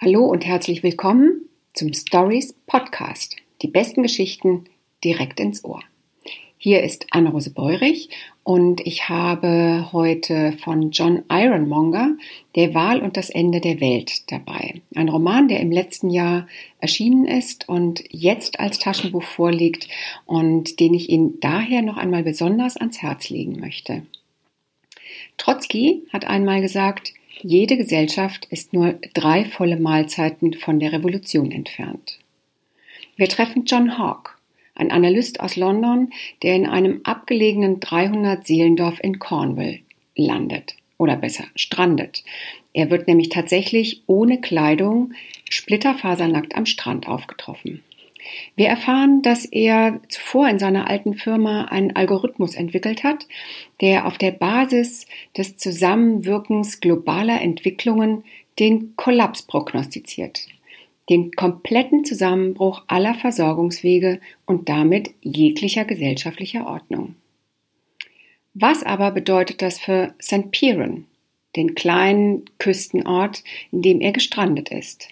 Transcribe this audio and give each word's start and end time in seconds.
Hallo 0.00 0.26
und 0.26 0.46
herzlich 0.46 0.84
willkommen 0.84 1.48
zum 1.74 1.92
Stories 1.92 2.54
Podcast. 2.68 3.34
Die 3.62 3.66
besten 3.66 4.04
Geschichten 4.04 4.66
direkt 5.02 5.40
ins 5.40 5.64
Ohr. 5.64 5.82
Hier 6.56 6.84
ist 6.84 7.08
Anne-Rose 7.10 7.50
Beurich 7.50 8.08
und 8.44 8.80
ich 8.86 9.08
habe 9.08 9.88
heute 9.90 10.52
von 10.62 10.92
John 10.92 11.24
Ironmonger 11.28 12.16
Der 12.54 12.74
Wahl 12.74 13.00
und 13.02 13.16
das 13.16 13.28
Ende 13.28 13.60
der 13.60 13.80
Welt 13.80 14.30
dabei. 14.30 14.82
Ein 14.94 15.08
Roman, 15.08 15.48
der 15.48 15.58
im 15.58 15.72
letzten 15.72 16.10
Jahr 16.10 16.46
erschienen 16.78 17.24
ist 17.26 17.68
und 17.68 18.04
jetzt 18.08 18.60
als 18.60 18.78
Taschenbuch 18.78 19.24
vorliegt 19.24 19.88
und 20.26 20.78
den 20.78 20.94
ich 20.94 21.10
Ihnen 21.10 21.40
daher 21.40 21.82
noch 21.82 21.96
einmal 21.96 22.22
besonders 22.22 22.76
ans 22.76 23.02
Herz 23.02 23.30
legen 23.30 23.58
möchte. 23.58 24.06
Trotzki 25.38 26.04
hat 26.12 26.24
einmal 26.24 26.60
gesagt, 26.60 27.14
jede 27.42 27.76
Gesellschaft 27.76 28.46
ist 28.50 28.72
nur 28.72 28.98
drei 29.14 29.44
volle 29.44 29.78
Mahlzeiten 29.78 30.54
von 30.54 30.80
der 30.80 30.92
Revolution 30.92 31.52
entfernt. 31.52 32.18
Wir 33.16 33.28
treffen 33.28 33.64
John 33.64 33.98
Hawke, 33.98 34.32
ein 34.74 34.90
Analyst 34.90 35.40
aus 35.40 35.56
London, 35.56 36.10
der 36.42 36.54
in 36.54 36.66
einem 36.66 37.00
abgelegenen 37.04 37.80
300 37.80 38.46
Seelendorf 38.46 38.98
in 39.02 39.18
Cornwall 39.18 39.80
landet 40.16 40.76
oder 40.98 41.16
besser 41.16 41.44
strandet. 41.54 42.24
Er 42.72 42.90
wird 42.90 43.08
nämlich 43.08 43.28
tatsächlich 43.28 44.02
ohne 44.06 44.40
Kleidung 44.40 45.14
splitterfasernackt 45.48 46.54
am 46.56 46.66
Strand 46.66 47.08
aufgetroffen. 47.08 47.82
Wir 48.56 48.68
erfahren, 48.68 49.22
dass 49.22 49.44
er 49.44 50.00
zuvor 50.08 50.48
in 50.48 50.58
seiner 50.58 50.88
alten 50.88 51.14
Firma 51.14 51.66
einen 51.66 51.94
Algorithmus 51.96 52.54
entwickelt 52.54 53.04
hat, 53.04 53.26
der 53.80 54.06
auf 54.06 54.18
der 54.18 54.32
Basis 54.32 55.06
des 55.36 55.56
Zusammenwirkens 55.56 56.80
globaler 56.80 57.40
Entwicklungen 57.40 58.24
den 58.58 58.96
Kollaps 58.96 59.42
prognostiziert, 59.42 60.46
den 61.08 61.32
kompletten 61.32 62.04
Zusammenbruch 62.04 62.82
aller 62.86 63.14
Versorgungswege 63.14 64.20
und 64.46 64.68
damit 64.68 65.10
jeglicher 65.22 65.84
gesellschaftlicher 65.84 66.66
Ordnung. 66.66 67.14
Was 68.54 68.82
aber 68.82 69.12
bedeutet 69.12 69.62
das 69.62 69.78
für 69.78 70.14
St. 70.20 70.50
Piran, 70.50 71.06
den 71.54 71.74
kleinen 71.74 72.44
Küstenort, 72.58 73.44
in 73.70 73.82
dem 73.82 74.00
er 74.00 74.12
gestrandet 74.12 74.70
ist? 74.70 75.08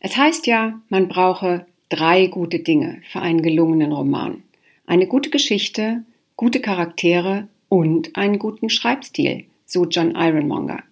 Es 0.00 0.16
heißt 0.16 0.46
ja, 0.46 0.80
man 0.88 1.08
brauche 1.08 1.66
drei 1.90 2.26
gute 2.26 2.60
Dinge 2.60 3.02
für 3.04 3.20
einen 3.20 3.42
gelungenen 3.42 3.92
Roman. 3.92 4.42
Eine 4.86 5.06
gute 5.06 5.30
Geschichte, 5.30 6.04
gute 6.36 6.60
Charaktere 6.60 7.48
und 7.68 8.16
einen 8.16 8.38
guten 8.38 8.70
Schreibstil, 8.70 9.44
so 9.66 9.84
John 9.84 10.14
Ironmonger. 10.16 10.82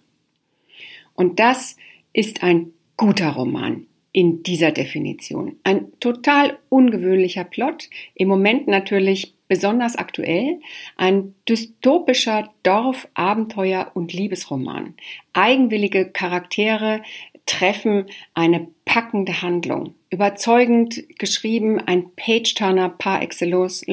Und 1.15 1.39
das 1.39 1.75
ist 2.13 2.43
ein 2.43 2.71
guter 2.95 3.31
Roman 3.31 3.87
in 4.11 4.43
dieser 4.43 4.71
Definition. 4.71 5.57
Ein 5.63 5.87
total 5.99 6.57
ungewöhnlicher 6.69 7.43
Plot, 7.43 7.89
im 8.15 8.27
Moment 8.27 8.67
natürlich 8.67 9.33
besonders 9.49 9.97
aktuell, 9.97 10.61
ein 10.95 11.35
dystopischer 11.49 12.49
Dorf-, 12.63 13.09
Abenteuer- 13.15 13.91
und 13.93 14.13
Liebesroman. 14.13 14.93
Eigenwillige 15.33 16.05
Charaktere, 16.05 17.01
treffen 17.49 18.05
eine 18.35 18.67
packende 18.85 19.41
Handlung. 19.41 19.95
Überzeugend 20.11 21.03
geschrieben, 21.17 21.79
ein 21.79 22.11
Page-Turner 22.15 22.89
par 22.89 23.23
excellence. 23.23 23.83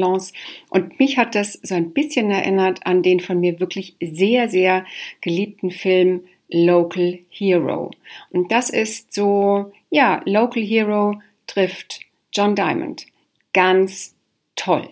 Und 0.69 1.01
mich 1.01 1.17
hat 1.17 1.35
das 1.35 1.55
so 1.63 1.75
ein 1.75 1.93
bisschen 1.93 2.31
erinnert 2.31 2.87
an 2.87 3.03
den 3.03 3.19
von 3.19 3.41
mir 3.41 3.59
wirklich 3.59 3.97
sehr, 4.01 4.51
sehr 4.51 4.85
geliebten 5.23 5.71
Film 5.71 6.25
Local 6.51 7.21
Hero. 7.31 7.91
Und 8.31 8.53
das 8.53 8.69
ist 8.69 9.15
so, 9.15 9.73
ja, 9.89 10.21
Local 10.27 10.63
Hero 10.63 11.21
trifft 11.47 12.01
John 12.33 12.55
Diamond. 12.55 13.07
Ganz 13.55 14.15
toll. 14.55 14.91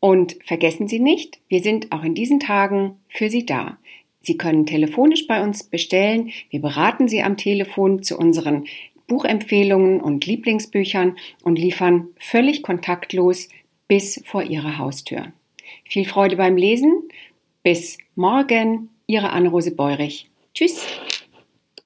Und 0.00 0.36
vergessen 0.44 0.88
Sie 0.88 1.00
nicht, 1.00 1.40
wir 1.48 1.62
sind 1.62 1.92
auch 1.92 2.04
in 2.04 2.14
diesen 2.14 2.40
Tagen 2.40 2.96
für 3.08 3.30
Sie 3.30 3.44
da. 3.44 3.78
Sie 4.20 4.36
können 4.36 4.66
telefonisch 4.66 5.26
bei 5.26 5.42
uns 5.42 5.64
bestellen. 5.64 6.30
Wir 6.50 6.60
beraten 6.60 7.08
Sie 7.08 7.22
am 7.22 7.36
Telefon 7.36 8.02
zu 8.02 8.18
unseren 8.18 8.66
Buchempfehlungen 9.06 10.00
und 10.00 10.26
Lieblingsbüchern 10.26 11.16
und 11.42 11.58
liefern 11.58 12.08
völlig 12.18 12.62
kontaktlos 12.62 13.48
bis 13.88 14.22
vor 14.26 14.42
Ihre 14.42 14.78
Haustür. 14.78 15.32
Viel 15.84 16.04
Freude 16.04 16.36
beim 16.36 16.56
Lesen. 16.56 17.08
Bis 17.62 17.98
morgen, 18.14 18.90
Ihre 19.06 19.30
Anne-Rose 19.30 19.74
Beurich. 19.74 20.26
Tschüss. 20.54 20.86